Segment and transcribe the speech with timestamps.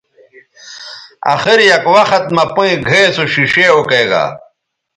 [1.33, 4.23] اخر یک وخت مہ پئیں گھئے سو ݜیݜے اوکیگا